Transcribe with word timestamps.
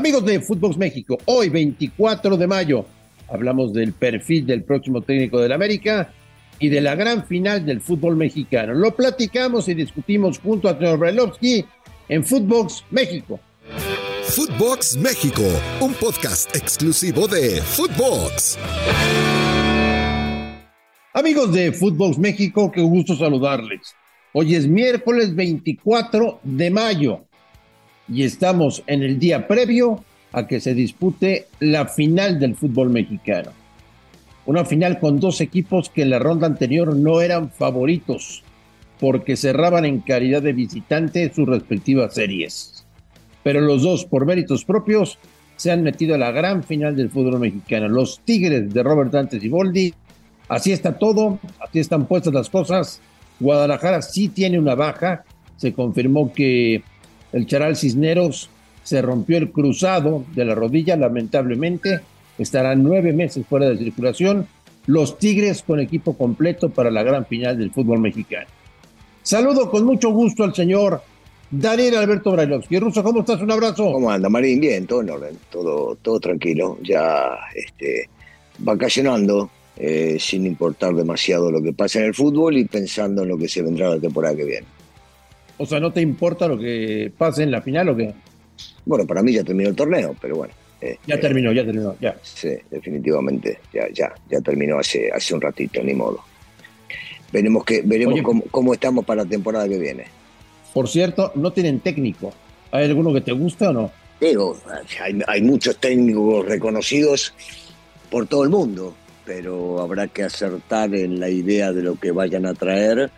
Amigos 0.00 0.24
de 0.24 0.40
Footbox 0.40 0.78
México, 0.78 1.18
hoy 1.26 1.50
24 1.50 2.38
de 2.38 2.46
mayo 2.46 2.86
hablamos 3.28 3.74
del 3.74 3.92
perfil 3.92 4.46
del 4.46 4.62
próximo 4.62 5.02
técnico 5.02 5.38
del 5.38 5.52
América 5.52 6.10
y 6.58 6.70
de 6.70 6.80
la 6.80 6.94
gran 6.94 7.26
final 7.26 7.66
del 7.66 7.82
fútbol 7.82 8.16
mexicano. 8.16 8.72
Lo 8.72 8.96
platicamos 8.96 9.68
y 9.68 9.74
discutimos 9.74 10.38
junto 10.38 10.70
a 10.70 10.78
señor 10.78 11.00
Brailovsky 11.00 11.66
en 12.08 12.24
Footbox 12.24 12.82
México. 12.90 13.40
Footbox 14.22 14.96
México, 14.96 15.42
un 15.82 15.92
podcast 15.92 16.56
exclusivo 16.56 17.28
de 17.28 17.60
Footbox. 17.60 18.58
Amigos 21.12 21.52
de 21.52 21.72
Footbox 21.72 22.16
México, 22.16 22.72
qué 22.72 22.80
gusto 22.80 23.14
saludarles. 23.16 23.94
Hoy 24.32 24.54
es 24.54 24.66
miércoles 24.66 25.34
24 25.34 26.40
de 26.42 26.70
mayo 26.70 27.26
y 28.12 28.24
estamos 28.24 28.82
en 28.86 29.02
el 29.02 29.18
día 29.18 29.46
previo 29.46 30.04
a 30.32 30.46
que 30.46 30.60
se 30.60 30.74
dispute 30.74 31.46
la 31.60 31.86
final 31.86 32.38
del 32.38 32.56
fútbol 32.56 32.90
mexicano. 32.90 33.50
Una 34.46 34.64
final 34.64 34.98
con 34.98 35.20
dos 35.20 35.40
equipos 35.40 35.90
que 35.90 36.02
en 36.02 36.10
la 36.10 36.18
ronda 36.18 36.46
anterior 36.46 36.94
no 36.96 37.20
eran 37.20 37.50
favoritos 37.50 38.42
porque 38.98 39.36
cerraban 39.36 39.84
en 39.84 40.00
calidad 40.00 40.42
de 40.42 40.52
visitante 40.52 41.32
sus 41.32 41.48
respectivas 41.48 42.14
series. 42.14 42.84
Pero 43.42 43.60
los 43.60 43.82
dos, 43.82 44.04
por 44.04 44.26
méritos 44.26 44.64
propios, 44.64 45.18
se 45.56 45.70
han 45.70 45.82
metido 45.82 46.14
a 46.14 46.18
la 46.18 46.32
gran 46.32 46.62
final 46.62 46.96
del 46.96 47.10
fútbol 47.10 47.40
mexicano. 47.40 47.88
Los 47.88 48.20
Tigres 48.24 48.72
de 48.72 48.82
Robert 48.82 49.12
Dantes 49.12 49.42
y 49.42 49.48
Boldi 49.48 49.94
Así 50.50 50.72
está 50.72 50.98
todo, 50.98 51.38
así 51.60 51.78
están 51.78 52.06
puestas 52.06 52.34
las 52.34 52.50
cosas. 52.50 53.00
Guadalajara 53.38 54.02
sí 54.02 54.28
tiene 54.28 54.58
una 54.58 54.74
baja. 54.74 55.22
Se 55.56 55.72
confirmó 55.72 56.32
que 56.32 56.82
el 57.32 57.46
Charal 57.46 57.76
Cisneros 57.76 58.50
se 58.82 59.02
rompió 59.02 59.38
el 59.38 59.50
cruzado 59.50 60.24
de 60.34 60.44
la 60.44 60.54
rodilla, 60.54 60.96
lamentablemente. 60.96 62.00
Estará 62.38 62.74
nueve 62.74 63.12
meses 63.12 63.46
fuera 63.46 63.68
de 63.68 63.78
circulación. 63.78 64.46
Los 64.86 65.18
Tigres 65.18 65.62
con 65.62 65.78
equipo 65.78 66.16
completo 66.16 66.70
para 66.70 66.90
la 66.90 67.02
gran 67.02 67.26
final 67.26 67.58
del 67.58 67.70
fútbol 67.70 68.00
mexicano. 68.00 68.46
Saludo 69.22 69.70
con 69.70 69.84
mucho 69.84 70.10
gusto 70.10 70.44
al 70.44 70.54
señor 70.54 71.02
Daniel 71.50 71.96
Alberto 71.96 72.32
Brailovsky. 72.32 72.78
Ruso, 72.78 73.02
¿cómo 73.02 73.20
estás? 73.20 73.40
Un 73.42 73.50
abrazo. 73.50 73.92
¿Cómo 73.92 74.10
anda, 74.10 74.28
Marín? 74.28 74.60
Bien, 74.60 74.86
todo 74.86 75.02
en 75.02 75.10
orden, 75.10 75.38
todo, 75.50 75.96
todo 76.00 76.18
tranquilo, 76.18 76.78
ya 76.82 77.38
este, 77.54 78.08
vacacionando, 78.58 79.50
eh, 79.76 80.16
sin 80.18 80.46
importar 80.46 80.94
demasiado 80.94 81.50
lo 81.50 81.62
que 81.62 81.72
pasa 81.72 82.00
en 82.00 82.06
el 82.06 82.14
fútbol 82.14 82.56
y 82.56 82.64
pensando 82.64 83.22
en 83.22 83.28
lo 83.28 83.38
que 83.38 83.48
se 83.48 83.62
vendrá 83.62 83.90
la 83.90 84.00
temporada 84.00 84.34
que 84.34 84.44
viene. 84.44 84.66
O 85.62 85.66
sea, 85.66 85.78
¿no 85.78 85.92
te 85.92 86.00
importa 86.00 86.48
lo 86.48 86.58
que 86.58 87.12
pase 87.18 87.42
en 87.42 87.50
la 87.50 87.60
final 87.60 87.90
o 87.90 87.96
qué? 87.96 88.14
Bueno, 88.86 89.06
para 89.06 89.22
mí 89.22 89.30
ya 89.34 89.44
terminó 89.44 89.68
el 89.68 89.76
torneo, 89.76 90.16
pero 90.18 90.36
bueno. 90.36 90.54
eh, 90.80 90.96
Ya 91.06 91.16
eh, 91.16 91.18
terminó, 91.18 91.52
ya 91.52 91.66
terminó, 91.66 91.94
ya. 92.00 92.16
Sí, 92.22 92.48
definitivamente, 92.70 93.58
ya, 93.70 93.82
ya, 93.92 94.10
ya 94.30 94.40
terminó 94.40 94.78
hace, 94.78 95.10
hace 95.12 95.34
un 95.34 95.40
ratito, 95.42 95.82
ni 95.82 95.92
modo. 95.92 96.18
Veremos, 97.30 97.62
que, 97.64 97.82
veremos 97.84 98.14
Oye. 98.14 98.22
cómo, 98.22 98.42
cómo 98.50 98.72
estamos 98.72 99.04
para 99.04 99.22
la 99.24 99.28
temporada 99.28 99.68
que 99.68 99.78
viene. 99.78 100.04
Por 100.72 100.88
cierto, 100.88 101.30
no 101.34 101.52
tienen 101.52 101.80
técnico. 101.80 102.32
¿Hay 102.72 102.86
alguno 102.86 103.12
que 103.12 103.20
te 103.20 103.32
gusta 103.32 103.68
o 103.68 103.72
no? 103.74 103.90
Digo, 104.18 104.56
hay, 105.02 105.20
hay 105.26 105.42
muchos 105.42 105.76
técnicos 105.76 106.46
reconocidos 106.46 107.34
por 108.10 108.26
todo 108.26 108.44
el 108.44 108.50
mundo, 108.50 108.94
pero 109.26 109.78
habrá 109.82 110.08
que 110.08 110.22
acertar 110.22 110.94
en 110.94 111.20
la 111.20 111.28
idea 111.28 111.70
de 111.70 111.82
lo 111.82 111.96
que 111.96 112.12
vayan 112.12 112.46
a 112.46 112.54
traer 112.54 113.10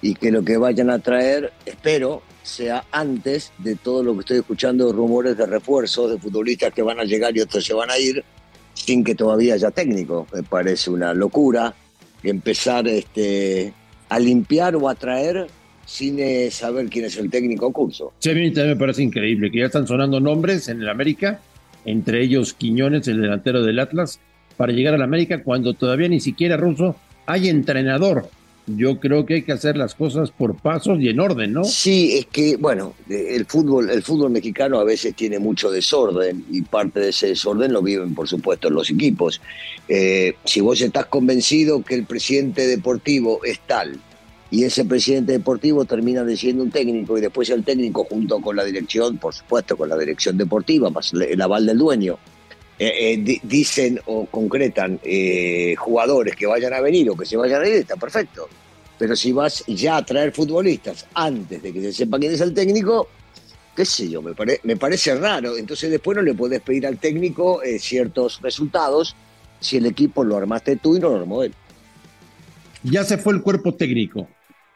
y 0.00 0.14
que 0.14 0.30
lo 0.30 0.44
que 0.44 0.56
vayan 0.56 0.90
a 0.90 0.98
traer, 0.98 1.52
espero, 1.66 2.22
sea 2.42 2.84
antes 2.92 3.52
de 3.58 3.76
todo 3.76 4.02
lo 4.02 4.14
que 4.14 4.20
estoy 4.20 4.38
escuchando 4.38 4.92
rumores 4.92 5.36
de 5.36 5.46
refuerzos 5.46 6.10
de 6.10 6.18
futbolistas 6.18 6.72
que 6.72 6.82
van 6.82 6.98
a 6.98 7.04
llegar 7.04 7.36
y 7.36 7.40
otros 7.40 7.64
se 7.64 7.74
van 7.74 7.90
a 7.90 7.98
ir 7.98 8.24
sin 8.74 9.04
que 9.04 9.14
todavía 9.14 9.54
haya 9.54 9.70
técnico. 9.70 10.26
Me 10.32 10.42
parece 10.42 10.90
una 10.90 11.12
locura 11.12 11.74
empezar 12.22 12.88
este, 12.88 13.72
a 14.08 14.18
limpiar 14.18 14.76
o 14.76 14.88
a 14.88 14.94
traer 14.94 15.46
sin 15.84 16.18
eh, 16.18 16.50
saber 16.50 16.88
quién 16.88 17.06
es 17.06 17.16
el 17.16 17.30
técnico 17.30 17.72
curso. 17.72 18.12
Sí, 18.18 18.30
a 18.30 18.34
mí 18.34 18.50
también 18.52 18.76
me 18.76 18.80
parece 18.80 19.02
increíble 19.02 19.50
que 19.50 19.60
ya 19.60 19.66
están 19.66 19.86
sonando 19.86 20.20
nombres 20.20 20.68
en 20.68 20.82
el 20.82 20.88
América, 20.88 21.40
entre 21.84 22.22
ellos 22.22 22.52
Quiñones, 22.52 23.08
el 23.08 23.22
delantero 23.22 23.62
del 23.62 23.78
Atlas, 23.78 24.20
para 24.56 24.72
llegar 24.72 24.94
al 24.94 25.02
América 25.02 25.42
cuando 25.42 25.74
todavía 25.74 26.08
ni 26.08 26.20
siquiera 26.20 26.56
Ruso 26.56 26.96
hay 27.26 27.48
entrenador. 27.48 28.28
Yo 28.76 29.00
creo 29.00 29.24
que 29.24 29.34
hay 29.34 29.42
que 29.42 29.52
hacer 29.52 29.76
las 29.76 29.94
cosas 29.94 30.30
por 30.30 30.56
pasos 30.56 31.00
y 31.00 31.08
en 31.08 31.20
orden, 31.20 31.52
¿no? 31.52 31.64
Sí, 31.64 32.18
es 32.18 32.26
que, 32.26 32.56
bueno, 32.56 32.94
el 33.08 33.46
fútbol, 33.46 33.90
el 33.90 34.02
fútbol 34.02 34.30
mexicano 34.30 34.78
a 34.78 34.84
veces 34.84 35.14
tiene 35.14 35.38
mucho 35.38 35.70
desorden 35.70 36.44
y 36.50 36.62
parte 36.62 37.00
de 37.00 37.10
ese 37.10 37.28
desorden 37.28 37.72
lo 37.72 37.82
viven, 37.82 38.14
por 38.14 38.28
supuesto, 38.28 38.70
los 38.70 38.90
equipos. 38.90 39.40
Eh, 39.88 40.34
si 40.44 40.60
vos 40.60 40.80
estás 40.80 41.06
convencido 41.06 41.82
que 41.82 41.94
el 41.94 42.04
presidente 42.04 42.66
deportivo 42.66 43.40
es 43.44 43.60
tal 43.60 43.98
y 44.50 44.64
ese 44.64 44.84
presidente 44.84 45.32
deportivo 45.32 45.84
termina 45.84 46.24
siendo 46.36 46.62
un 46.62 46.70
técnico 46.70 47.18
y 47.18 47.20
después 47.20 47.50
el 47.50 47.64
técnico 47.64 48.04
junto 48.04 48.40
con 48.40 48.56
la 48.56 48.64
dirección, 48.64 49.18
por 49.18 49.34
supuesto, 49.34 49.76
con 49.76 49.88
la 49.88 49.98
dirección 49.98 50.38
deportiva, 50.38 50.90
más 50.90 51.12
el 51.12 51.40
aval 51.40 51.66
del 51.66 51.78
dueño, 51.78 52.18
eh, 52.78 53.12
eh, 53.12 53.16
di- 53.18 53.40
dicen 53.42 54.00
o 54.06 54.26
concretan 54.26 55.00
eh, 55.02 55.74
jugadores 55.76 56.36
que 56.36 56.46
vayan 56.46 56.72
a 56.74 56.80
venir 56.80 57.10
o 57.10 57.16
que 57.16 57.26
se 57.26 57.36
vayan 57.36 57.62
a 57.62 57.68
ir, 57.68 57.74
está 57.74 57.96
perfecto. 57.96 58.48
Pero 58.98 59.14
si 59.14 59.32
vas 59.32 59.64
ya 59.66 59.96
a 59.98 60.04
traer 60.04 60.32
futbolistas 60.32 61.06
antes 61.14 61.62
de 61.62 61.72
que 61.72 61.80
se 61.80 61.92
sepa 61.92 62.18
quién 62.18 62.32
es 62.32 62.40
el 62.40 62.52
técnico, 62.54 63.08
qué 63.76 63.84
sé 63.84 64.08
yo, 64.08 64.20
me, 64.22 64.34
pare- 64.34 64.60
me 64.64 64.76
parece 64.76 65.14
raro. 65.14 65.56
Entonces 65.56 65.90
después 65.90 66.16
no 66.16 66.22
le 66.22 66.34
podés 66.34 66.60
pedir 66.60 66.86
al 66.86 66.98
técnico 66.98 67.60
ciertos 67.78 68.40
resultados 68.42 69.14
si 69.60 69.76
el 69.76 69.86
equipo 69.86 70.22
lo 70.24 70.36
armaste 70.36 70.76
tú 70.76 70.96
y 70.96 71.00
no 71.00 71.08
lo 71.10 71.16
armó 71.16 71.42
él. 71.42 71.52
Ya 72.82 73.04
se 73.04 73.18
fue 73.18 73.34
el 73.34 73.42
cuerpo 73.42 73.74
técnico. 73.74 74.28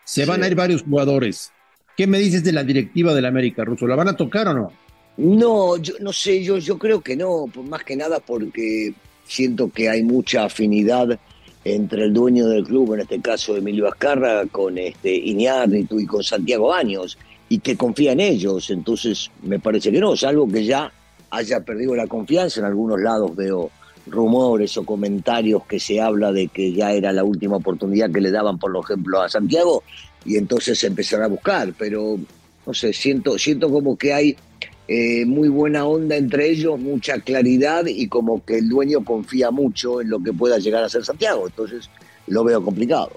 Se 0.04 0.24
van 0.24 0.42
a 0.42 0.48
ir 0.48 0.54
varios 0.56 0.82
jugadores. 0.82 1.52
¿Qué 1.96 2.06
me 2.06 2.18
dices 2.18 2.42
de 2.42 2.52
la 2.52 2.64
directiva 2.64 3.14
del 3.14 3.26
América, 3.26 3.64
Ruso? 3.64 3.86
¿La 3.86 3.94
van 3.96 4.08
a 4.08 4.16
tocar 4.16 4.48
o 4.48 4.54
no? 4.54 4.72
No, 5.16 5.76
yo 5.76 5.94
no 6.00 6.12
sé, 6.12 6.42
yo, 6.42 6.58
yo 6.58 6.78
creo 6.78 7.00
que 7.00 7.16
no, 7.16 7.46
más 7.68 7.84
que 7.84 7.96
nada 7.96 8.20
porque 8.20 8.94
siento 9.26 9.70
que 9.70 9.88
hay 9.88 10.02
mucha 10.02 10.44
afinidad 10.44 11.18
entre 11.64 12.04
el 12.04 12.12
dueño 12.12 12.48
del 12.48 12.64
club, 12.64 12.94
en 12.94 13.00
este 13.00 13.20
caso 13.20 13.56
Emilio 13.56 13.86
Azcarra, 13.86 14.46
con 14.46 14.78
este 14.78 15.14
Iñárritu 15.14 16.00
y 16.00 16.06
con 16.06 16.22
Santiago 16.22 16.68
Baños, 16.68 17.18
y 17.48 17.58
que 17.58 17.76
confía 17.76 18.12
en 18.12 18.20
ellos, 18.20 18.70
entonces 18.70 19.30
me 19.42 19.60
parece 19.60 19.92
que 19.92 20.00
no, 20.00 20.16
salvo 20.16 20.48
que 20.48 20.64
ya 20.64 20.90
haya 21.30 21.60
perdido 21.60 21.94
la 21.94 22.06
confianza, 22.06 22.60
en 22.60 22.66
algunos 22.66 23.00
lados 23.00 23.36
veo 23.36 23.70
rumores 24.06 24.76
o 24.76 24.84
comentarios 24.84 25.64
que 25.66 25.78
se 25.78 26.00
habla 26.00 26.32
de 26.32 26.48
que 26.48 26.72
ya 26.72 26.92
era 26.92 27.12
la 27.12 27.22
última 27.22 27.56
oportunidad 27.56 28.10
que 28.10 28.20
le 28.20 28.30
daban, 28.30 28.58
por 28.58 28.76
ejemplo, 28.76 29.20
a 29.20 29.28
Santiago, 29.28 29.84
y 30.24 30.36
entonces 30.36 30.82
empezará 30.82 31.26
a 31.26 31.28
buscar, 31.28 31.74
pero 31.78 32.18
no 32.66 32.74
sé, 32.74 32.92
siento, 32.92 33.38
siento 33.38 33.70
como 33.70 33.96
que 33.96 34.12
hay 34.12 34.36
eh, 34.88 35.24
muy 35.24 35.48
buena 35.48 35.84
onda 35.84 36.16
entre 36.16 36.50
ellos, 36.50 36.78
mucha 36.78 37.20
claridad 37.20 37.86
y 37.86 38.08
como 38.08 38.44
que 38.44 38.58
el 38.58 38.68
dueño 38.68 39.04
confía 39.04 39.50
mucho 39.50 40.00
en 40.00 40.10
lo 40.10 40.22
que 40.22 40.32
pueda 40.32 40.58
llegar 40.58 40.84
a 40.84 40.88
ser 40.88 41.04
Santiago. 41.04 41.46
Entonces 41.46 41.88
lo 42.26 42.44
veo 42.44 42.62
complicado. 42.64 43.10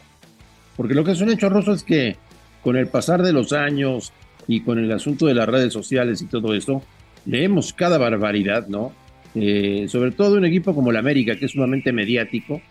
Porque 0.78 0.94
lo 0.94 1.04
que 1.04 1.12
es 1.12 1.22
un 1.22 1.30
hecho, 1.30 1.50
Ruso, 1.50 1.74
es 1.74 1.84
que 1.84 2.18
con 2.64 2.76
el 2.76 2.88
pasar 2.88 3.22
de 3.24 3.34
los 3.34 3.54
años 3.54 4.12
y 4.48 4.62
con 4.62 4.80
el 4.80 4.92
asunto 4.92 5.26
de 5.26 5.34
las 5.34 5.48
redes 5.48 5.74
sociales 5.74 6.22
y 6.22 6.26
todo 6.26 6.54
esto, 6.54 6.82
leemos 7.26 7.74
cada 7.74 7.98
barbaridad, 7.98 8.68
¿no? 8.68 8.92
Eh, 9.34 9.88
sobre 9.90 10.12
todo 10.12 10.38
un 10.38 10.46
equipo 10.46 10.74
como 10.74 10.92
el 10.92 10.98
América, 10.98 11.36
que 11.36 11.46
es 11.46 11.52
sumamente 11.52 11.92
mediático, 11.92 12.62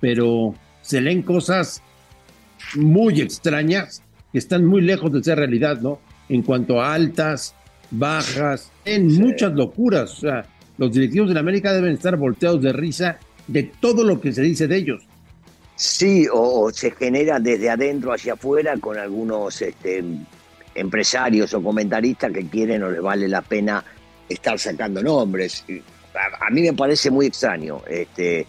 pero 0.00 0.54
se 0.82 1.00
leen 1.00 1.22
cosas 1.22 1.82
muy 2.76 3.20
extrañas 3.20 4.02
que 4.32 4.38
están 4.38 4.64
muy 4.64 4.80
lejos 4.80 5.12
de 5.12 5.22
ser 5.22 5.38
realidad, 5.38 5.80
¿no? 5.80 6.00
En 6.28 6.42
cuanto 6.42 6.80
a 6.80 6.94
altas, 6.94 7.54
bajas, 7.98 8.70
en 8.84 9.06
muchas 9.14 9.52
locuras. 9.52 10.12
O 10.12 10.20
sea, 10.20 10.46
los 10.78 10.92
directivos 10.92 11.28
de 11.28 11.34
la 11.34 11.40
América 11.40 11.72
deben 11.72 11.92
estar 11.92 12.16
volteados 12.16 12.62
de 12.62 12.72
risa 12.72 13.18
de 13.46 13.64
todo 13.80 14.04
lo 14.04 14.20
que 14.20 14.32
se 14.32 14.42
dice 14.42 14.66
de 14.66 14.76
ellos. 14.76 15.02
Sí, 15.76 16.26
o, 16.32 16.64
o 16.64 16.70
se 16.70 16.90
genera 16.92 17.38
desde 17.40 17.68
adentro 17.68 18.12
hacia 18.12 18.34
afuera 18.34 18.76
con 18.78 18.96
algunos 18.96 19.60
este, 19.60 20.04
empresarios 20.74 21.52
o 21.54 21.62
comentaristas 21.62 22.32
que 22.32 22.46
quieren 22.46 22.82
o 22.84 22.90
les 22.90 23.02
vale 23.02 23.28
la 23.28 23.42
pena 23.42 23.84
estar 24.28 24.58
sacando 24.58 25.02
nombres. 25.02 25.64
A, 26.14 26.46
a 26.46 26.50
mí 26.50 26.62
me 26.62 26.72
parece 26.72 27.10
muy 27.10 27.26
extraño. 27.26 27.82
Este, 27.88 28.46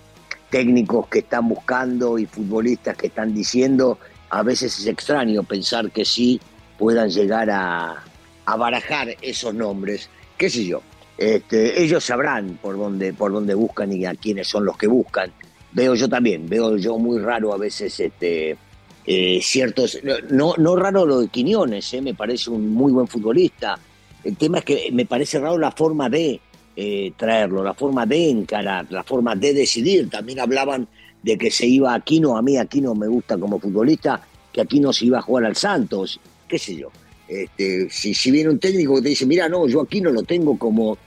técnicos 0.49 1.07
que 1.07 1.19
están 1.19 1.49
buscando 1.49 2.17
y 2.17 2.25
futbolistas 2.25 2.95
que 2.95 3.07
están 3.07 3.33
diciendo, 3.33 3.97
a 4.29 4.43
veces 4.43 4.79
es 4.79 4.87
extraño 4.87 5.43
pensar 5.43 5.91
que 5.91 6.05
sí 6.05 6.39
puedan 6.77 7.09
llegar 7.09 7.49
a, 7.49 8.03
a 8.45 8.55
barajar 8.55 9.15
esos 9.21 9.53
nombres, 9.53 10.09
qué 10.37 10.49
sé 10.49 10.65
yo. 10.65 10.81
Este, 11.17 11.81
ellos 11.81 12.03
sabrán 12.03 12.59
por 12.61 12.77
dónde, 12.77 13.13
por 13.13 13.31
dónde 13.31 13.53
buscan 13.53 13.91
y 13.93 14.05
a 14.05 14.15
quiénes 14.15 14.47
son 14.47 14.65
los 14.65 14.77
que 14.77 14.87
buscan. 14.87 15.31
Veo 15.71 15.95
yo 15.95 16.07
también, 16.09 16.47
veo 16.47 16.77
yo 16.77 16.97
muy 16.97 17.19
raro 17.19 17.53
a 17.53 17.57
veces 17.57 17.99
este, 17.99 18.57
eh, 19.05 19.39
ciertos, 19.41 19.99
no, 20.29 20.53
no 20.57 20.75
raro 20.75 21.05
lo 21.05 21.21
de 21.21 21.27
Quiñones, 21.27 21.93
eh, 21.93 22.01
me 22.01 22.13
parece 22.13 22.49
un 22.49 22.69
muy 22.69 22.91
buen 22.91 23.07
futbolista. 23.07 23.77
El 24.23 24.35
tema 24.37 24.59
es 24.59 24.65
que 24.65 24.89
me 24.91 25.05
parece 25.05 25.39
raro 25.39 25.57
la 25.57 25.71
forma 25.71 26.09
de 26.09 26.39
eh, 26.75 27.13
traerlo, 27.15 27.63
la 27.63 27.73
forma 27.73 28.05
de 28.05 28.29
encarar, 28.29 28.87
la 28.89 29.03
forma 29.03 29.35
de 29.35 29.53
decidir. 29.53 30.09
También 30.09 30.39
hablaban 30.39 30.87
de 31.21 31.37
que 31.37 31.51
se 31.51 31.67
iba 31.67 31.91
a 31.91 31.95
Aquino, 31.95 32.37
a 32.37 32.41
mí 32.41 32.57
Aquino 32.57 32.95
me 32.95 33.07
gusta 33.07 33.37
como 33.37 33.59
futbolista, 33.59 34.21
que 34.51 34.61
Aquino 34.61 34.91
se 34.91 35.05
iba 35.05 35.19
a 35.19 35.21
jugar 35.21 35.45
al 35.45 35.55
Santos, 35.55 36.19
qué 36.47 36.57
sé 36.57 36.75
yo. 36.75 36.89
Este, 37.27 37.89
si, 37.89 38.13
si 38.13 38.31
viene 38.31 38.49
un 38.49 38.59
técnico 38.59 38.95
que 38.95 39.01
te 39.01 39.09
dice, 39.09 39.25
mira, 39.25 39.49
no, 39.49 39.67
yo 39.67 39.81
aquí 39.81 40.01
no 40.01 40.11
lo 40.11 40.23
tengo 40.23 40.57
como 40.57 40.97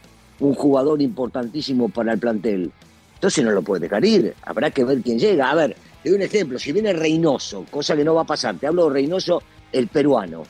un 0.40 0.54
jugador 0.54 1.00
importantísimo 1.00 1.88
para 1.88 2.12
el 2.12 2.18
plantel, 2.18 2.70
entonces 3.14 3.44
no 3.44 3.50
lo 3.50 3.62
puede 3.62 3.82
dejar 3.82 4.04
ir. 4.04 4.34
Habrá 4.42 4.70
que 4.70 4.84
ver 4.84 5.00
quién 5.02 5.18
llega. 5.18 5.50
A 5.50 5.54
ver, 5.54 5.76
te 6.02 6.10
doy 6.10 6.16
un 6.16 6.22
ejemplo. 6.22 6.58
Si 6.58 6.72
viene 6.72 6.92
Reynoso, 6.92 7.66
cosa 7.70 7.96
que 7.96 8.04
no 8.04 8.14
va 8.14 8.22
a 8.22 8.26
pasar, 8.26 8.56
te 8.56 8.66
hablo 8.66 8.86
de 8.86 8.94
Reynoso, 8.94 9.42
el 9.72 9.88
peruano, 9.88 10.44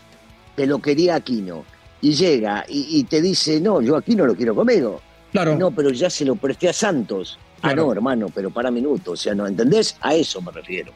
te 0.55 0.67
lo 0.67 0.81
quería 0.81 1.17
Aquino, 1.17 1.65
y 2.01 2.13
llega 2.13 2.65
y, 2.69 2.99
y 2.99 3.05
te 3.05 3.21
dice, 3.21 3.61
no, 3.61 3.81
yo 3.81 3.97
aquí 3.97 4.15
no 4.15 4.27
lo 4.27 4.35
quiero 4.35 4.55
conmigo. 4.55 5.01
Claro. 5.33 5.57
No, 5.57 5.71
pero 5.71 5.91
ya 5.91 6.09
se 6.09 6.25
lo 6.25 6.37
presté 6.37 6.69
a 6.69 6.73
Santos. 6.73 7.39
Ah, 7.63 7.75
no, 7.75 7.91
hermano, 7.93 8.29
pero 8.35 8.51
para 8.51 8.71
minutos. 8.71 9.21
O 9.21 9.23
sea, 9.23 9.35
¿no 9.35 9.47
entendés? 9.47 9.97
A 10.01 10.15
eso 10.15 10.41
me 10.41 10.53
refiero. 10.53 10.93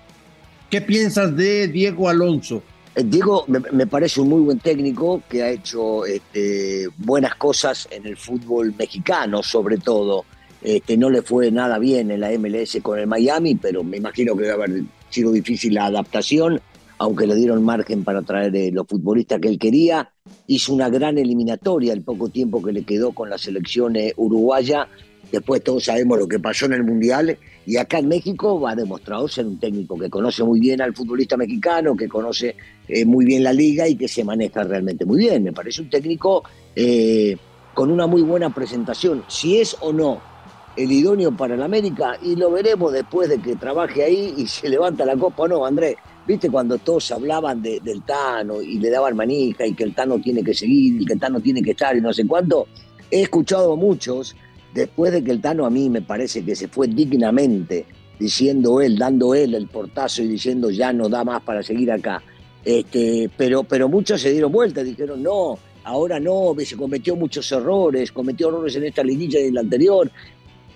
¿Qué 0.70 0.80
piensas 0.80 1.36
de 1.36 1.68
Diego 1.68 2.08
Alonso? 2.08 2.62
Eh, 2.94 3.04
Diego 3.04 3.44
me, 3.48 3.86
parece 3.86 4.20
un 4.20 4.28
muy 4.28 4.40
buen 4.42 4.58
técnico 4.58 5.22
que 5.28 5.42
ha 5.42 5.50
hecho 5.50 6.04
este, 6.04 6.88
buenas 6.98 7.34
cosas 7.36 7.88
en 7.90 8.06
el 8.06 8.16
fútbol 8.16 8.74
mexicano, 8.78 9.42
sobre 9.42 9.78
todo. 9.78 10.24
Este, 10.62 10.96
no 10.96 11.10
le 11.10 11.22
fue 11.22 11.50
nada 11.50 11.78
bien 11.78 12.10
en 12.10 12.20
la 12.20 12.30
MLS 12.38 12.78
con 12.82 12.98
el 12.98 13.06
Miami, 13.06 13.56
pero 13.56 13.82
me 13.82 13.96
imagino 13.96 14.36
que 14.36 14.42
debe 14.42 14.54
haber 14.54 14.82
sido 15.10 15.32
difícil 15.32 15.74
la 15.74 15.86
adaptación, 15.86 16.60
aunque 16.98 17.26
le 17.26 17.34
dieron 17.34 17.64
margen 17.64 18.04
para 18.04 18.22
traer 18.22 18.54
eh, 18.54 18.70
los 18.70 18.86
futbolistas 18.86 19.40
que 19.40 19.48
él 19.48 19.58
quería. 19.58 20.12
Hizo 20.46 20.72
una 20.72 20.88
gran 20.88 21.18
eliminatoria 21.18 21.92
el 21.92 22.02
poco 22.02 22.28
tiempo 22.28 22.62
que 22.62 22.72
le 22.72 22.84
quedó 22.84 23.12
con 23.12 23.28
la 23.30 23.38
selección 23.38 23.96
eh, 23.96 24.12
uruguaya. 24.16 24.86
Después 25.32 25.64
todos 25.64 25.84
sabemos 25.84 26.18
lo 26.18 26.28
que 26.28 26.38
pasó 26.38 26.66
en 26.66 26.74
el 26.74 26.84
Mundial 26.84 27.38
y 27.64 27.76
acá 27.76 27.98
en 27.98 28.08
México 28.08 28.66
ha 28.68 28.74
demostrado 28.74 29.26
ser 29.28 29.46
un 29.46 29.58
técnico 29.58 29.98
que 29.98 30.10
conoce 30.10 30.44
muy 30.44 30.60
bien 30.60 30.80
al 30.80 30.94
futbolista 30.94 31.36
mexicano, 31.36 31.96
que 31.96 32.08
conoce 32.08 32.54
eh, 32.92 33.04
muy 33.04 33.24
bien 33.24 33.42
la 33.42 33.52
liga 33.52 33.88
y 33.88 33.96
que 33.96 34.08
se 34.08 34.22
maneja 34.24 34.62
realmente 34.64 35.04
muy 35.04 35.18
bien. 35.18 35.42
Me 35.44 35.52
parece 35.52 35.82
un 35.82 35.90
técnico 35.90 36.42
eh, 36.76 37.36
con 37.74 37.90
una 37.90 38.06
muy 38.06 38.22
buena 38.22 38.50
presentación. 38.54 39.24
Si 39.28 39.58
es 39.58 39.76
o 39.80 39.92
no 39.92 40.20
el 40.76 40.90
idóneo 40.90 41.36
para 41.36 41.54
el 41.54 41.62
América, 41.62 42.16
y 42.22 42.34
lo 42.36 42.50
veremos 42.50 42.92
después 42.92 43.28
de 43.28 43.38
que 43.38 43.56
trabaje 43.56 44.04
ahí 44.04 44.34
y 44.36 44.46
se 44.58 44.68
levanta 44.68 45.04
la 45.04 45.16
copa 45.16 45.44
o 45.44 45.48
no, 45.48 45.66
Andrés. 45.66 45.96
¿Viste 46.26 46.48
cuando 46.50 46.78
todos 46.78 47.10
hablaban 47.10 47.60
de- 47.62 47.80
del 47.80 48.02
Tano 48.02 48.62
y 48.62 48.78
le 48.78 48.90
daban 48.90 49.16
manija 49.16 49.66
y 49.66 49.74
que 49.74 49.82
el 49.84 49.94
Tano 49.94 50.18
tiene 50.20 50.44
que 50.44 50.54
seguir 50.54 51.02
y 51.02 51.04
que 51.04 51.14
el 51.14 51.18
Tano 51.20 51.40
tiene 51.40 51.60
que 51.62 51.72
estar 51.72 51.96
y 51.96 52.00
no 52.00 52.12
sé 52.12 52.26
cuánto? 52.26 52.68
He 53.10 53.22
escuchado 53.22 53.72
a 53.72 53.76
muchos, 53.76 54.36
después 54.72 55.12
de 55.12 55.22
que 55.24 55.32
el 55.32 55.40
Tano 55.40 55.66
a 55.66 55.70
mí 55.70 55.90
me 55.90 56.00
parece 56.00 56.44
que 56.44 56.54
se 56.54 56.68
fue 56.68 56.86
dignamente, 56.86 57.84
diciendo 58.18 58.80
él, 58.80 58.96
dando 58.98 59.34
él 59.34 59.54
el 59.54 59.66
portazo 59.66 60.22
y 60.22 60.28
diciendo 60.28 60.70
ya 60.70 60.92
no 60.92 61.08
da 61.08 61.24
más 61.24 61.42
para 61.42 61.62
seguir 61.62 61.90
acá. 61.90 62.22
Este, 62.64 63.30
pero, 63.36 63.64
pero 63.64 63.88
muchos 63.88 64.20
se 64.20 64.30
dieron 64.30 64.52
vuelta 64.52 64.82
y 64.82 64.84
dijeron 64.84 65.22
no, 65.22 65.58
ahora 65.84 66.20
no, 66.20 66.54
se 66.64 66.76
cometió 66.76 67.16
muchos 67.16 67.50
errores, 67.52 68.12
cometió 68.12 68.48
errores 68.48 68.76
en 68.76 68.84
esta 68.84 69.02
liguilla 69.02 69.40
y 69.40 69.48
en 69.48 69.54
la 69.54 69.60
anterior, 69.62 70.10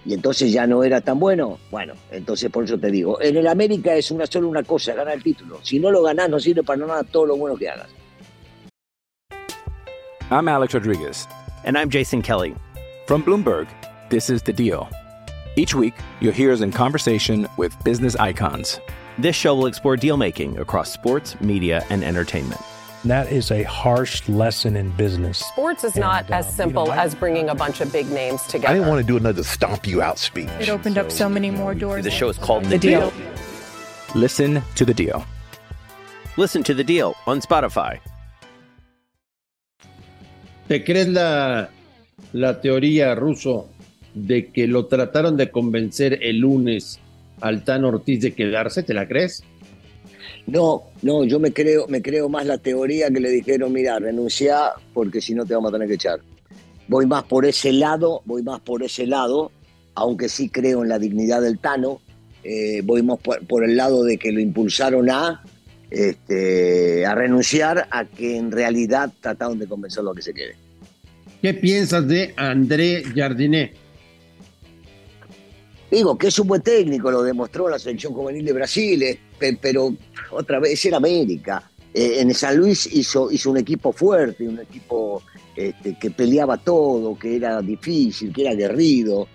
y 0.05 0.15
entonces 0.15 0.53
ya 0.53 0.67
no 0.67 0.83
era 0.85 1.01
tan 1.01 1.19
bueno. 1.19 1.59
Bueno, 1.71 1.95
entonces 2.11 2.51
por 2.51 2.65
eso 2.65 2.79
te 2.79 2.91
digo, 2.91 3.21
en 3.21 3.37
el 3.37 3.47
América 3.47 3.95
es 3.95 4.11
una 4.11 4.27
solo 4.27 4.49
una 4.49 4.63
cosa, 4.63 4.95
ganar 4.95 5.15
el 5.15 5.23
título. 5.23 5.59
Si 5.63 5.79
no 5.79 5.91
lo 5.91 6.03
ganás, 6.03 6.29
no 6.29 6.41
sirve 6.41 6.63
para 6.63 6.85
nada 6.87 7.05
todo 7.05 7.27
lo 7.27 7.37
bueno 7.37 7.57
que 7.57 7.69
hagas. 7.69 7.89
I'm 10.31 10.49
Alex 10.49 10.75
Rodriguez. 10.75 11.29
And 11.65 11.77
I'm 11.77 11.89
Jason 11.89 12.23
Kelly. 12.23 12.55
From 13.07 13.23
Bloomberg, 13.23 13.69
this 14.09 14.31
is 14.31 14.43
The 14.43 14.53
Deal. 14.53 14.89
Each 15.57 15.75
week, 15.75 15.95
you'll 16.21 16.33
hear 16.33 16.53
us 16.53 16.61
in 16.61 16.71
conversation 16.71 17.47
with 17.57 17.73
business 17.85 18.17
icons. 18.17 18.81
This 19.19 19.35
show 19.35 19.55
will 19.55 19.67
explore 19.67 19.97
deal 19.97 20.17
making 20.17 20.59
across 20.59 20.93
sports, 20.93 21.41
media, 21.41 21.85
and 21.91 22.05
entertainment. 22.05 22.61
That 23.05 23.31
is 23.33 23.51
a 23.51 23.63
harsh 23.63 24.29
lesson 24.29 24.77
in 24.77 24.91
business. 24.91 25.39
Sports 25.39 25.85
is 25.85 25.97
not 25.97 26.25
And, 26.25 26.33
uh, 26.35 26.37
as 26.39 26.47
you 26.47 26.53
simple 26.53 26.87
know, 26.87 26.93
I- 26.93 27.05
as 27.05 27.15
bringing 27.15 27.49
a 27.49 27.55
bunch 27.55 27.81
of 27.81 27.93
big 27.93 28.11
names 28.11 28.43
together. 28.43 28.69
I 28.69 28.75
didn't 28.75 28.89
want 28.89 29.01
to 29.01 29.07
do 29.07 29.17
another 29.17 29.43
stomp 29.45 29.87
you 29.87 30.03
out 30.03 30.19
speech. 30.19 30.49
It 30.61 30.69
opened 30.69 30.99
up 30.99 31.11
so 31.11 31.29
many 31.29 31.51
more 31.51 31.75
doors. 31.75 32.05
The 32.05 32.11
show 32.11 32.29
is 32.29 32.37
called 32.39 32.65
The 32.65 32.71
The 32.71 32.79
Deal. 32.79 33.13
Listen 34.15 34.63
to 34.75 34.85
the 34.85 34.95
deal. 34.95 35.25
Listen 36.37 36.63
to 36.65 36.75
The 36.75 36.85
Deal 36.85 37.15
on 37.27 37.41
Spotify. 37.41 38.01
¿Te 40.69 40.81
crees 40.85 41.07
la, 41.09 41.69
la 42.33 42.61
teoría 42.61 43.15
ruso 43.15 43.69
de 44.15 44.51
que 44.51 44.67
lo 44.67 44.87
trataron 44.87 45.37
de 45.37 45.51
convencer 45.51 46.19
el 46.23 46.39
lunes 46.41 46.99
al 47.41 47.65
Tan 47.65 47.85
Ortiz 47.85 48.21
de 48.21 48.35
quedarse? 48.35 48.83
¿Te 48.83 48.95
la 48.95 49.07
crees? 49.07 49.43
No, 50.47 50.85
no, 51.03 51.25
yo 51.25 51.41
me 51.41 51.53
creo, 51.53 51.87
me 51.89 52.01
creo 52.01 52.29
más 52.29 52.47
la 52.47 52.59
teoría 52.59 53.11
que 53.11 53.21
le 53.21 53.31
dijeron, 53.31 53.73
mira, 53.73 53.99
renuncia 53.99 54.73
porque 54.95 55.21
si 55.21 55.35
no 55.35 55.45
te 55.45 55.55
vamos 55.55 55.71
a 55.71 55.73
tener 55.73 55.89
que 55.89 55.95
echar. 55.95 56.21
Voy 56.89 57.07
más 57.07 57.25
por 57.25 57.45
ese 57.47 57.73
lado, 57.73 58.23
voy 58.25 58.43
más 58.43 58.61
por 58.61 58.83
ese 58.85 59.07
lado, 59.07 59.51
aunque 59.95 60.29
sí 60.29 60.49
creo 60.49 60.83
en 60.83 60.89
la 60.89 61.01
dignidad 61.01 61.43
del 61.43 61.59
Tano, 61.59 62.01
eh, 62.45 62.81
voy 62.85 63.03
más 63.03 63.19
por, 63.19 63.45
por 63.47 63.65
el 63.65 63.77
lado 63.77 64.05
de 64.05 64.19
que 64.19 64.31
lo 64.31 64.39
impulsaron 64.39 65.11
a, 65.11 65.43
este, 65.91 67.05
a 67.05 67.15
renunciar 67.15 67.89
a 67.91 68.05
que 68.05 68.37
en 68.37 68.53
realidad 68.53 69.13
trataron 69.21 69.59
de 69.59 69.67
convencerlo 69.67 70.13
a 70.13 70.15
que 70.15 70.23
se 70.23 70.33
quede. 70.33 70.55
¿Qué 71.43 71.55
piensas 71.55 72.07
de 72.07 72.35
André 72.37 73.03
Jardiné? 73.15 73.73
Digo, 75.91 76.19
que 76.19 76.29
es 76.29 76.39
un 76.39 76.49
buen 76.49 76.63
técnico, 76.63 77.11
lo 77.11 77.23
demostró 77.23 77.69
la 77.69 77.79
selección 77.79 78.13
juvenil 78.13 78.45
de 78.45 78.53
Brasil, 78.53 79.03
eh, 79.05 79.19
pe- 79.39 79.57
pero 79.61 79.95
otra 80.33 80.59
vez 80.59 80.85
era 80.85 80.97
América. 80.97 81.71
Eh, 81.95 82.17
en 82.21 82.35
San 82.35 82.57
Luis 82.57 82.87
hizo, 82.93 83.31
hizo 83.31 83.51
un 83.51 83.57
equipo 83.59 83.93
fuerte, 83.93 84.47
un 84.49 84.59
equipo 84.59 85.23
este, 85.55 85.97
que 85.99 86.11
peleaba 86.11 86.57
todo, 86.59 87.17
que 87.19 87.37
era 87.37 87.63
difícil, 87.63 88.33
que 88.33 88.43
era 88.43 88.51
aguerrido. 88.51 89.29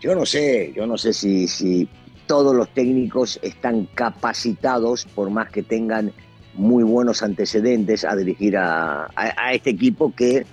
Yo 0.00 0.14
no 0.14 0.24
sé, 0.26 0.72
yo 0.74 0.86
no 0.86 0.96
sé 0.96 1.12
si, 1.12 1.46
si 1.46 1.86
todos 2.26 2.56
los 2.56 2.72
técnicos 2.72 3.38
están 3.42 3.86
capacitados, 3.94 5.04
por 5.14 5.28
más 5.30 5.50
que 5.50 5.62
tengan 5.62 6.10
muy 6.54 6.82
buenos 6.84 7.22
antecedentes, 7.22 8.04
a 8.04 8.16
dirigir 8.16 8.56
a, 8.56 9.04
a- 9.14 9.34
a 9.36 9.52
este 9.52 9.70
equipo 9.70 10.12
que 10.16 10.46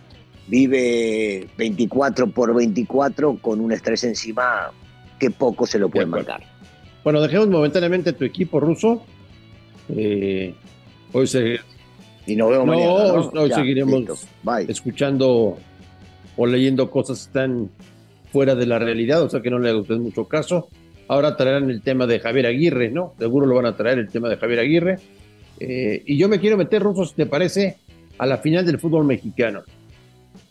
vive 0.48 1.48
24 1.58 2.28
por 2.30 2.54
24 2.54 3.38
con 3.42 3.62
un 3.62 3.72
estrés 3.72 4.04
encima 4.04 4.72
que 5.20 5.30
poco 5.30 5.66
se 5.66 5.78
lo 5.80 5.90
pueden 5.90 6.10
marcar. 6.10 6.42
Bueno, 7.04 7.22
dejemos 7.22 7.48
momentáneamente 7.50 8.14
tu 8.14 8.26
equipo 8.26 8.60
ruso. 8.60 9.04
Eh, 9.90 10.54
hoy 11.12 11.28
se, 11.28 11.60
Y 12.26 12.36
nos 12.36 12.50
vemos 12.50 12.66
No, 12.66 12.74
mañana. 12.74 13.30
¿no? 13.34 13.42
hoy 13.42 13.50
Ya, 13.50 13.56
seguiremos 13.56 14.28
escuchando 14.68 15.58
o 16.38 16.46
leyendo 16.46 16.90
cosas 16.90 17.20
que 17.20 17.26
están 17.26 17.70
fuera 18.32 18.56
de 18.56 18.66
la 18.66 18.80
realidad, 18.80 19.24
o 19.24 19.30
sea 19.30 19.42
que 19.42 19.50
no 19.50 19.60
le 19.60 19.70
haga 19.70 19.80
usted 19.80 19.98
mucho 19.98 20.26
caso. 20.26 20.70
Ahora 21.08 21.36
traerán 21.36 21.70
el 21.70 21.82
tema 21.82 22.06
de 22.06 22.20
Javier 22.20 22.46
Aguirre, 22.46 22.92
¿no? 22.92 23.14
Seguro 23.18 23.48
lo 23.48 23.56
van 23.56 23.66
a 23.66 23.76
traer 23.76 23.98
el 23.98 24.10
tema 24.10 24.30
de 24.30 24.38
Javier 24.38 24.60
Aguirre. 24.60 25.00
Eh, 25.60 26.04
y 26.06 26.18
yo 26.18 26.30
me 26.30 26.40
quiero 26.40 26.56
meter, 26.56 26.84
Ruso, 26.84 27.06
si 27.06 27.16
te 27.16 27.26
parece, 27.26 27.78
a 28.20 28.28
la 28.28 28.38
final 28.38 28.66
del 28.66 28.80
fútbol 28.80 29.06
mexicano. 29.06 29.64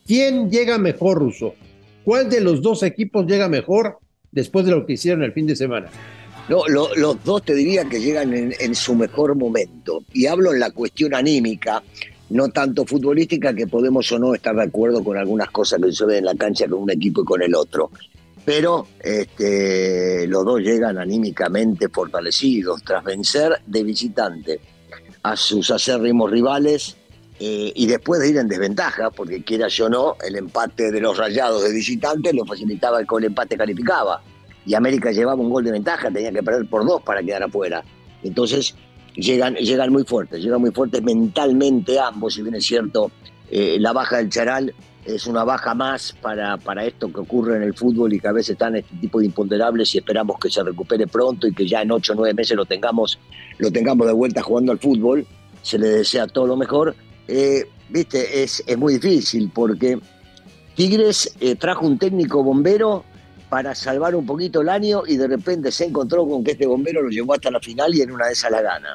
¿Quién 0.05 0.51
llega 0.51 0.77
mejor, 0.79 1.19
Ruso? 1.19 1.55
¿Cuál 2.05 2.29
de 2.29 2.41
los 2.41 2.61
dos 2.61 2.83
equipos 2.83 3.27
llega 3.27 3.49
mejor 3.49 3.99
después 4.33 4.65
de 4.67 4.73
lo 4.73 4.85
que 4.87 4.95
hicieron 4.95 5.23
el 5.23 5.33
fin 5.33 5.47
de 5.47 5.57
semana? 5.57 5.89
No, 6.49 6.67
lo- 6.67 6.95
los 6.95 7.23
dos 7.25 7.43
te 7.45 7.55
diría 7.55 7.85
que 7.85 8.01
llegan 8.01 8.33
en, 8.33 8.55
en 8.59 8.75
su 8.75 8.95
mejor 8.95 9.35
momento. 9.35 10.03
Y 10.13 10.27
hablo 10.27 10.53
en 10.53 10.61
la 10.61 10.71
cuestión 10.71 11.15
anímica, 11.15 11.83
no 12.31 12.49
tanto 12.49 12.85
futbolística, 12.87 13.53
que 13.55 13.67
podemos 13.67 14.11
o 14.13 14.19
no 14.19 14.35
estar 14.35 14.57
de 14.57 14.63
acuerdo 14.63 15.05
con 15.05 15.17
algunas 15.19 15.51
cosas 15.51 15.79
que 15.81 15.93
suceden 15.93 16.19
en 16.21 16.25
la 16.25 16.35
cancha 16.35 16.67
con 16.67 16.81
un 16.83 16.91
equipo 16.91 17.23
y 17.23 17.25
con 17.25 17.43
el 17.43 17.55
otro. 17.55 17.91
Pero 18.47 18.87
este, 19.01 20.27
los 20.27 20.43
dos 20.45 20.61
llegan 20.61 20.97
anímicamente 20.97 21.89
fortalecidos 21.91 22.83
tras 22.83 23.05
vencer 23.05 23.53
de 23.67 23.83
visitante 23.85 24.61
a 25.23 25.37
sus 25.37 25.71
acérrimos 25.71 26.31
rivales 26.31 26.97
eh, 27.41 27.73
y 27.75 27.87
después 27.87 28.21
de 28.21 28.31
ir 28.31 28.37
en 28.37 28.49
desventaja, 28.49 29.11
porque 29.11 29.43
quieras 29.43 29.79
o 29.81 29.89
no, 29.89 30.17
el 30.27 30.37
empate 30.37 30.91
de 30.91 31.01
los 31.01 31.17
rayados 31.17 31.63
de 31.63 31.73
visitantes 31.73 32.35
lo 32.35 32.45
facilitaba 32.45 33.01
el 33.01 33.07
que 33.07 33.17
el 33.17 33.25
empate 33.25 33.57
calificaba. 33.57 34.21
Y 34.67 34.75
América 34.75 35.13
llevaba 35.13 35.41
un 35.41 35.51
gol 35.51 35.65
de 35.65 35.73
ventaja, 35.73 36.11
tenía 36.11 36.33
que 36.33 36.43
perder 36.43 36.69
por 36.69 36.85
dos 36.85 37.03
para 37.03 37.23
quedar 37.23 37.45
afuera. 37.45 37.83
Entonces 38.23 38.75
llegan, 39.15 39.55
llegan 39.55 39.93
muy 39.93 40.05
fuertes, 40.05 40.43
llegan 40.43 40.61
muy 40.61 40.73
fuertes 40.73 41.03
mentalmente 41.03 41.99
ambos, 41.99 42.35
si 42.35 42.43
bien 42.43 42.57
es 42.57 42.67
cierto, 42.67 43.11
eh, 43.51 43.77
la 43.79 43.93
baja 43.93 44.19
del 44.19 44.29
Charal 44.29 44.75
es 45.05 45.27
una 45.27 45.45
baja 45.45 45.75
más 45.75 46.15
para, 46.21 46.59
para 46.59 46.85
esto 46.85 47.11
que 47.11 47.21
ocurre 47.21 47.57
en 47.57 47.63
el 47.63 47.73
fútbol 47.73 48.13
y 48.13 48.21
que 48.21 48.29
a 48.29 48.33
veces 48.33 48.51
están 48.51 48.77
este 48.77 48.95
tipo 48.97 49.21
de 49.21 49.27
imponderables 49.27 49.95
y 49.95 49.99
esperamos 49.99 50.39
que 50.39 50.51
se 50.51 50.63
recupere 50.63 51.07
pronto 51.07 51.47
y 51.47 51.55
que 51.55 51.67
ya 51.67 51.83
en 51.83 51.93
ocho 51.93 52.13
o 52.13 52.17
nueve 52.17 52.35
meses 52.35 52.57
lo 52.57 52.67
tengamos, 52.67 53.19
lo 53.59 53.71
tengamos 53.71 54.07
de 54.07 54.13
vuelta 54.13 54.43
jugando 54.43 54.73
al 54.73 54.79
fútbol. 54.79 55.27
Se 55.63 55.79
le 55.79 55.89
desea 55.89 56.27
todo 56.27 56.47
lo 56.47 56.57
mejor. 56.57 56.95
Eh, 57.29 57.67
viste, 57.91 58.43
es, 58.43 58.63
es 58.67 58.79
muy 58.79 58.95
difícil 58.95 59.51
porque 59.55 59.99
Tigres 60.75 61.35
eh, 61.41 61.55
trajo 61.57 61.87
un 61.87 61.99
técnico 61.99 62.43
bombero 62.43 63.05
para 63.49 63.75
salvar 63.75 64.15
un 64.15 64.27
poquito 64.27 64.61
el 64.61 64.69
año 64.69 65.03
y 65.07 65.17
de 65.17 65.27
repente 65.27 65.71
se 65.73 65.87
encontró 65.87 66.27
con 66.27 66.45
que 66.45 66.53
este 66.53 66.67
bombero 66.67 67.03
lo 67.03 67.09
llevó 67.09 67.35
hasta 67.35 67.51
la 67.51 67.61
final 67.61 67.95
y 67.95 68.03
en 68.03 68.11
una 68.11 68.27
de 68.27 68.33
esas 68.33 68.51
la 68.51 68.63
gana. 68.63 68.95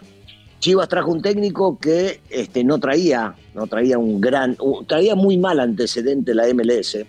Chivas 0.59 0.87
trajo 0.87 1.11
un 1.11 1.21
técnico 1.21 1.77
que 1.77 2.21
este, 2.29 2.63
no 2.63 2.79
traía, 2.79 3.35
no 3.53 3.67
traía 3.67 3.97
un 3.97 4.21
gran, 4.21 4.55
traía 4.87 5.13
muy 5.13 5.37
mal 5.37 5.59
antecedente 5.59 6.33
la 6.33 6.45
MLS, 6.53 6.99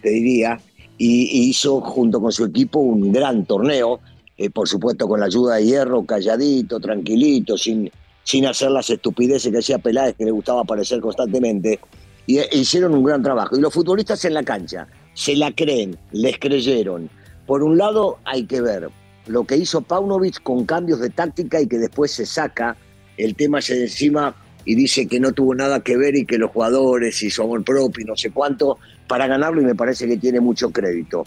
te 0.00 0.08
diría, 0.08 0.58
y, 0.96 1.48
hizo 1.48 1.80
junto 1.82 2.20
con 2.20 2.32
su 2.32 2.46
equipo 2.46 2.78
un 2.78 3.12
gran 3.12 3.44
torneo, 3.44 4.00
eh, 4.38 4.48
por 4.48 4.66
supuesto 4.66 5.06
con 5.06 5.20
la 5.20 5.26
ayuda 5.26 5.56
de 5.56 5.66
Hierro, 5.66 6.06
calladito, 6.06 6.80
tranquilito, 6.80 7.58
sin, 7.58 7.90
sin 8.24 8.46
hacer 8.46 8.70
las 8.70 8.88
estupideces 8.90 9.50
que 9.50 9.58
hacía 9.58 9.78
Peláez, 9.78 10.14
que 10.16 10.24
le 10.24 10.30
gustaba 10.30 10.62
aparecer 10.62 11.00
constantemente, 11.00 11.80
y 12.26 12.38
e 12.38 12.48
hicieron 12.52 12.94
un 12.94 13.04
gran 13.04 13.22
trabajo. 13.22 13.56
Y 13.56 13.60
los 13.60 13.74
futbolistas 13.74 14.24
en 14.24 14.34
la 14.34 14.42
cancha 14.42 14.86
se 15.14 15.36
la 15.36 15.52
creen, 15.52 15.98
les 16.12 16.38
creyeron. 16.38 17.10
Por 17.46 17.62
un 17.62 17.76
lado 17.76 18.18
hay 18.24 18.44
que 18.46 18.60
ver 18.60 18.88
lo 19.26 19.44
que 19.44 19.56
hizo 19.56 19.82
Paunovic 19.82 20.42
con 20.42 20.64
cambios 20.64 21.00
de 21.00 21.10
táctica 21.10 21.60
y 21.60 21.66
que 21.66 21.78
después 21.78 22.10
se 22.12 22.26
saca 22.26 22.76
el 23.16 23.34
tema 23.34 23.60
se 23.60 23.74
de 23.74 23.82
encima 23.82 24.34
y 24.64 24.74
dice 24.74 25.06
que 25.06 25.20
no 25.20 25.32
tuvo 25.32 25.54
nada 25.54 25.80
que 25.80 25.96
ver 25.96 26.16
y 26.16 26.24
que 26.24 26.38
los 26.38 26.50
jugadores 26.50 27.22
y 27.22 27.30
su 27.30 27.42
amor 27.42 27.64
propio 27.64 28.02
y 28.02 28.06
no 28.06 28.16
sé 28.16 28.30
cuánto 28.30 28.78
para 29.06 29.26
ganarlo 29.26 29.60
y 29.60 29.64
me 29.64 29.74
parece 29.74 30.06
que 30.06 30.16
tiene 30.16 30.40
mucho 30.40 30.70
crédito. 30.70 31.24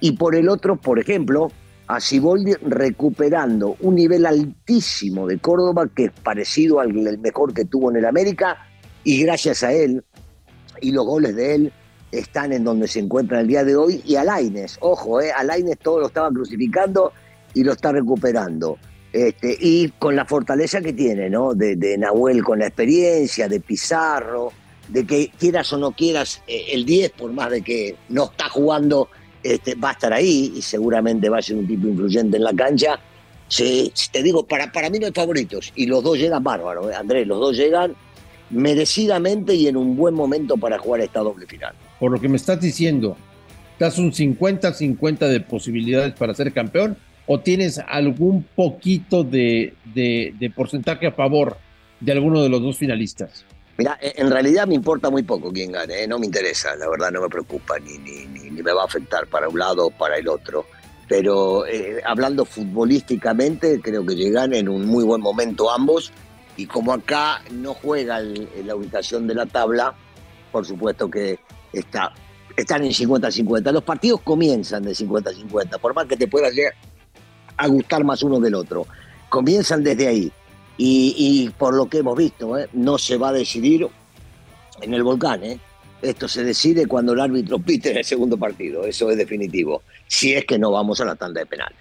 Y 0.00 0.12
por 0.12 0.34
el 0.34 0.48
otro, 0.48 0.76
por 0.76 0.98
ejemplo, 0.98 1.50
a 1.86 2.00
Siboldi 2.00 2.54
recuperando 2.62 3.76
un 3.80 3.94
nivel 3.94 4.26
altísimo 4.26 5.26
de 5.26 5.38
Córdoba 5.38 5.88
que 5.94 6.06
es 6.06 6.12
parecido 6.12 6.80
al 6.80 6.92
mejor 7.18 7.54
que 7.54 7.64
tuvo 7.64 7.90
en 7.90 7.98
el 7.98 8.06
América 8.06 8.58
y 9.04 9.22
gracias 9.22 9.62
a 9.62 9.72
él 9.72 10.04
y 10.80 10.92
los 10.92 11.06
goles 11.06 11.36
de 11.36 11.54
él 11.54 11.72
están 12.10 12.52
en 12.52 12.64
donde 12.64 12.88
se 12.88 13.00
encuentra 13.00 13.40
el 13.40 13.46
día 13.46 13.64
de 13.64 13.76
hoy 13.76 14.02
y 14.04 14.16
Alaines, 14.16 14.78
ojo, 14.80 15.20
eh, 15.20 15.32
Alaines 15.32 15.78
todo 15.78 16.00
lo 16.00 16.06
estaba 16.06 16.30
crucificando 16.30 17.12
y 17.54 17.64
lo 17.64 17.72
está 17.72 17.92
recuperando. 17.92 18.78
Este, 19.12 19.56
y 19.58 19.88
con 19.98 20.14
la 20.14 20.26
fortaleza 20.26 20.80
que 20.80 20.92
tiene, 20.92 21.30
¿no? 21.30 21.54
De, 21.54 21.96
Nahuel 21.96 22.44
con 22.44 22.58
la 22.58 22.66
experiencia, 22.66 23.48
de 23.48 23.60
Pizarro, 23.60 24.52
de 24.88 25.06
que 25.06 25.30
quieras 25.38 25.72
o 25.72 25.78
no 25.78 25.92
quieras, 25.92 26.42
eh, 26.46 26.66
el 26.72 26.84
10, 26.84 27.12
por 27.12 27.32
más 27.32 27.50
de 27.50 27.62
que 27.62 27.96
no 28.10 28.24
está 28.24 28.48
jugando, 28.50 29.08
este, 29.54 29.74
va 29.74 29.90
a 29.90 29.92
estar 29.92 30.12
ahí 30.12 30.52
y 30.56 30.62
seguramente 30.62 31.28
va 31.28 31.38
a 31.38 31.42
ser 31.42 31.56
un 31.56 31.66
tipo 31.66 31.86
influyente 31.88 32.36
en 32.36 32.44
la 32.44 32.52
cancha. 32.52 32.98
te 33.48 34.22
digo, 34.22 34.46
para, 34.46 34.72
para 34.72 34.90
mí 34.90 34.98
no 34.98 35.06
hay 35.06 35.12
favoritos 35.12 35.72
y 35.76 35.86
los 35.86 36.02
dos 36.02 36.18
llegan 36.18 36.42
bárbaros, 36.42 36.90
¿eh? 36.90 36.94
Andrés, 36.94 37.26
los 37.26 37.38
dos 37.38 37.56
llegan 37.56 37.94
merecidamente 38.50 39.54
y 39.54 39.66
en 39.66 39.76
un 39.76 39.96
buen 39.96 40.14
momento 40.14 40.56
para 40.56 40.78
jugar 40.78 41.00
esta 41.00 41.20
doble 41.20 41.46
final. 41.46 41.74
Por 41.98 42.12
lo 42.12 42.20
que 42.20 42.28
me 42.28 42.36
estás 42.36 42.60
diciendo, 42.60 43.16
¿estás 43.72 43.98
un 43.98 44.12
50-50 44.12 45.28
de 45.28 45.40
posibilidades 45.40 46.14
para 46.14 46.34
ser 46.34 46.52
campeón 46.52 46.96
o 47.26 47.40
tienes 47.40 47.78
algún 47.78 48.44
poquito 48.54 49.24
de, 49.24 49.74
porcentaje 50.54 51.06
a 51.06 51.12
favor 51.12 51.56
de 52.00 52.12
alguno 52.12 52.42
de 52.42 52.48
los 52.48 52.62
dos 52.62 52.76
finalistas? 52.76 53.44
Mira, 53.78 53.98
en 54.00 54.30
realidad 54.30 54.66
me 54.66 54.74
importa 54.74 55.10
muy 55.10 55.22
poco 55.22 55.52
quién 55.52 55.72
gane, 55.72 56.02
¿eh? 56.02 56.08
no 56.08 56.18
me 56.18 56.26
interesa, 56.26 56.74
la 56.76 56.88
verdad 56.88 57.10
no 57.10 57.20
me 57.20 57.28
preocupa, 57.28 57.78
ni, 57.78 57.98
ni, 57.98 58.24
ni, 58.26 58.50
me 58.62 58.72
va 58.72 58.82
a 58.82 58.86
afectar 58.86 59.26
para 59.26 59.48
un 59.48 59.58
lado 59.58 59.86
o 59.86 59.90
para 59.90 60.16
el 60.16 60.28
otro. 60.28 60.64
Pero 61.08 61.66
eh, 61.66 62.00
hablando 62.04 62.44
futbolísticamente, 62.44 63.80
creo 63.80 64.04
que 64.04 64.16
llegan 64.16 64.54
en 64.54 64.68
un 64.68 64.86
muy 64.86 65.04
buen 65.04 65.20
momento 65.20 65.70
ambos. 65.70 66.10
Y 66.56 66.66
como 66.66 66.92
acá 66.92 67.42
no 67.50 67.74
juega 67.74 68.20
en 68.20 68.66
la 68.66 68.74
ubicación 68.74 69.26
de 69.26 69.34
la 69.34 69.44
tabla, 69.44 69.94
por 70.50 70.64
supuesto 70.64 71.10
que 71.10 71.38
está, 71.72 72.12
están 72.56 72.82
en 72.82 72.92
50-50. 72.92 73.72
Los 73.72 73.84
partidos 73.84 74.22
comienzan 74.22 74.82
de 74.82 74.92
50-50, 74.92 75.78
por 75.78 75.94
más 75.94 76.06
que 76.06 76.16
te 76.16 76.26
pueda 76.26 76.48
llegar, 76.50 76.72
a 77.58 77.66
gustar 77.68 78.04
más 78.04 78.22
uno 78.22 78.40
del 78.40 78.54
otro. 78.54 78.86
Comienzan 79.28 79.84
desde 79.84 80.08
ahí. 80.08 80.32
Y, 80.78 81.50
por 81.58 81.74
lo 81.74 81.88
que 81.88 81.98
hemos 81.98 82.16
visto, 82.16 82.58
¿eh? 82.58 82.68
no 82.74 82.98
se 82.98 83.16
va 83.16 83.30
a 83.30 83.32
decidir 83.32 83.86
en 84.82 84.94
el 84.94 85.02
volcán. 85.02 85.42
¿eh? 85.42 85.58
Esto 86.02 86.28
se 86.28 86.44
decide 86.44 86.86
cuando 86.86 87.14
el 87.14 87.20
árbitro 87.20 87.58
pite 87.58 87.92
en 87.92 87.98
el 87.98 88.04
segundo 88.04 88.36
partido. 88.36 88.84
Eso 88.84 89.10
es 89.10 89.16
definitivo. 89.16 89.82
Si 90.06 90.34
es 90.34 90.44
que 90.44 90.58
no 90.58 90.70
vamos 90.70 91.00
a 91.00 91.06
la 91.06 91.16
tanda 91.16 91.40
de 91.40 91.46
penal. 91.46 91.72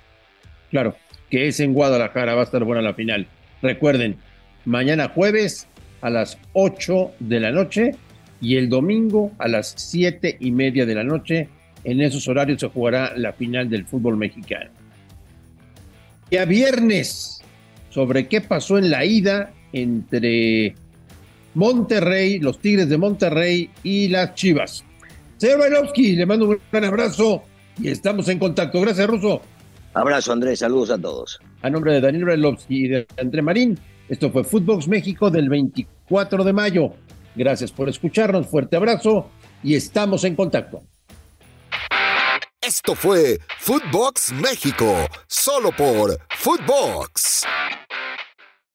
Claro, 0.72 0.96
que 1.30 1.48
es 1.48 1.60
en 1.60 1.74
Guadalajara, 1.74 2.36
va 2.36 2.42
a 2.42 2.46
estar 2.46 2.64
buena 2.64 2.82
la 2.82 2.94
final. 2.94 3.28
Recuerden, 3.62 4.18
mañana 4.64 5.10
jueves 5.10 5.68
a 6.02 6.10
las 6.10 6.38
8 6.54 7.12
de 7.20 7.40
la 7.40 7.52
noche 7.52 7.96
y 8.40 8.56
el 8.56 8.70
domingo 8.70 9.32
a 9.40 9.48
las 9.48 9.74
7 9.76 10.38
y 10.40 10.52
media 10.52 10.86
de 10.86 10.96
la 10.96 11.04
noche. 11.04 11.50
En 11.84 12.02
esos 12.02 12.28
horarios 12.28 12.62
se 12.62 12.70
jugará 12.70 13.14
la 13.16 13.34
final 13.34 13.70
del 13.70 13.86
fútbol 13.86 14.18
mexicano 14.18 14.72
a 16.38 16.46
viernes 16.46 17.42
sobre 17.96 18.28
qué 18.28 18.42
pasó 18.42 18.78
en 18.78 18.92
la 18.92 19.06
ida 19.06 19.54
entre 19.72 20.76
Monterrey, 21.54 22.40
los 22.40 22.60
Tigres 22.60 22.90
de 22.90 22.98
Monterrey 22.98 23.70
y 23.84 24.10
las 24.10 24.36
Chivas. 24.36 24.84
Señor 25.38 25.60
Bailovsky, 25.60 26.18
le 26.18 26.26
mando 26.26 26.50
un 26.50 26.60
gran 26.70 26.84
abrazo 26.84 27.44
y 27.80 27.88
estamos 27.88 28.28
en 28.28 28.38
contacto. 28.38 28.82
Gracias, 28.82 29.08
Ruso. 29.08 29.42
Abrazo, 29.94 30.34
Andrés. 30.34 30.60
Saludos 30.60 30.90
a 30.92 30.98
todos. 30.98 31.40
A 31.62 31.70
nombre 31.70 31.94
de 31.94 32.02
Daniel 32.02 32.26
Bailovsky 32.26 32.86
y 32.86 32.88
de 32.90 33.08
André 33.18 33.42
Marín, 33.42 33.80
esto 34.10 34.30
fue 34.30 34.44
Footbox 34.44 34.90
México 34.90 35.32
del 35.32 35.48
24 35.48 36.44
de 36.44 36.52
mayo. 36.52 36.92
Gracias 37.34 37.72
por 37.72 37.88
escucharnos. 37.88 38.48
Fuerte 38.48 38.76
abrazo 38.76 39.30
y 39.64 39.74
estamos 39.74 40.26
en 40.26 40.36
contacto. 40.36 40.82
Esto 42.60 42.94
fue 42.94 43.40
Footbox 43.60 44.34
México, 44.34 45.08
solo 45.28 45.72
por 45.72 46.20
Footbox. 46.36 47.46